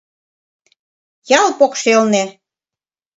Ял 1.39 1.47
покшелне 1.59 2.23